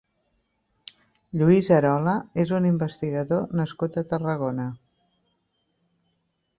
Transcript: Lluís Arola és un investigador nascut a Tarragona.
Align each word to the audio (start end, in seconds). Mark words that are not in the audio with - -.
Lluís 1.41 1.69
Arola 1.75 2.15
és 2.45 2.55
un 2.61 2.67
investigador 2.71 3.55
nascut 3.61 4.01
a 4.03 4.07
Tarragona. 4.15 4.67